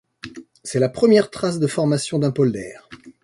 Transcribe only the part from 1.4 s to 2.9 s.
de formation d'un polder.